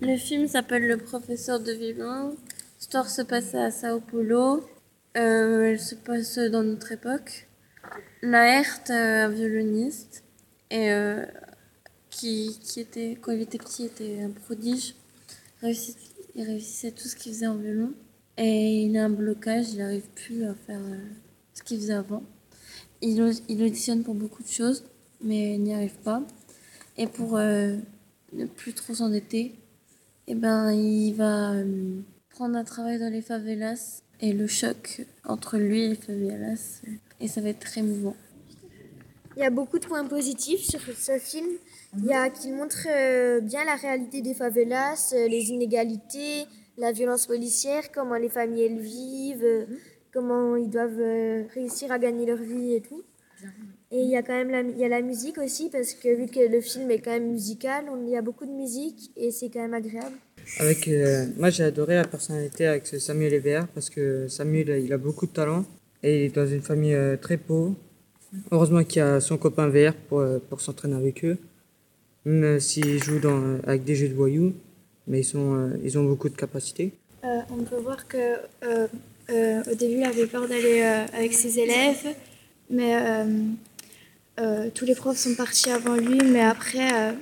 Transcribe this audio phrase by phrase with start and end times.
[0.00, 2.36] Le film s'appelle Le professeur de violon.
[2.78, 4.64] L'histoire se passe à Sao Paulo.
[5.16, 7.48] Euh, elle se passe dans notre époque.
[8.22, 10.22] Laert, euh, un violoniste,
[10.70, 11.24] et, euh,
[12.10, 14.94] qui, qui était, quand il était petit, était un prodige.
[15.62, 15.96] Réussit-
[16.36, 17.92] il réussissait tout ce qu'il faisait en violon.
[18.36, 20.80] Et il a un blocage, il n'arrive plus à faire
[21.54, 22.22] ce qu'il faisait avant.
[23.02, 24.84] Il, il auditionne pour beaucoup de choses,
[25.20, 26.22] mais il n'y arrive pas.
[26.96, 29.56] Et pour ne plus trop s'endetter,
[30.30, 35.56] eh ben, il va euh, prendre un travail dans les favelas et le choc entre
[35.56, 36.82] lui et les favelas.
[36.86, 38.14] euh, Et ça va être très mouvant.
[39.36, 41.48] Il y a beaucoup de points positifs sur ce film.
[41.96, 46.44] Il y a qu'il montre euh, bien la réalité des favelas, les inégalités,
[46.76, 49.64] la violence policière, comment les familles elles vivent, euh,
[50.12, 53.02] comment ils doivent réussir à gagner leur vie et tout.
[53.90, 56.14] Et il y a quand même la, il y a la musique aussi parce que
[56.14, 59.10] vu que le film est quand même musical, on, il y a beaucoup de musique
[59.16, 60.16] et c'est quand même agréable.
[60.58, 64.98] Avec, euh, moi, j'ai adoré la personnalité avec Samuel Hébert parce que Samuel, il a
[64.98, 65.64] beaucoup de talent
[66.02, 67.74] et il est dans une famille euh, très pauvre.
[68.50, 71.38] Heureusement qu'il y a son copain VR pour, euh, pour s'entraîner avec eux.
[72.26, 74.52] Même s'ils jouent dans, euh, avec des jeux de voyous,
[75.06, 76.92] mais ils, sont, euh, ils ont beaucoup de capacités.
[77.24, 78.16] Euh, on peut voir que
[78.64, 78.86] euh,
[79.30, 82.14] euh, au début, il avait peur d'aller euh, avec ses élèves,
[82.70, 82.94] mais
[84.38, 86.18] euh, tous les profs sont partis avant lui.
[86.24, 87.12] Mais après, euh,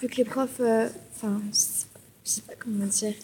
[0.00, 3.14] vu que les profs, euh, enfin, je sais pas comment dire,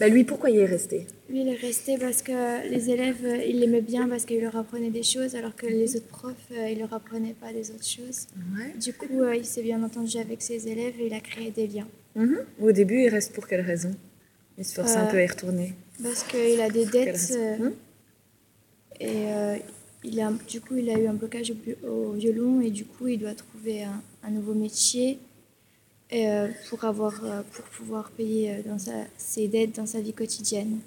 [0.00, 1.06] Bah lui, pourquoi il est resté?
[1.30, 4.90] lui il est resté parce que les élèves, ils l'aimaient bien parce qu'il leur apprenait
[4.90, 8.26] des choses, alors que les autres profs, ils leur apprenaient pas des autres choses.
[8.58, 8.74] Ouais.
[8.78, 11.88] Du coup, il s'est bien entendu avec ses élèves et il a créé des liens.
[12.16, 12.38] Mhm.
[12.60, 13.92] Au début, il reste pour quelle raison?
[14.58, 15.72] Il se force un peu à y retourner.
[16.02, 17.70] Parce qu'il a des dettes Hmm?
[19.00, 19.56] et euh,
[20.04, 21.52] il a, du coup il a eu un blocage
[21.86, 25.18] au, violon et du coup il doit trouver un, un nouveau métier
[26.12, 30.12] euh, pour, avoir, euh, pour pouvoir payer euh, dans sa, ses dettes dans sa vie
[30.12, 30.80] quotidienne.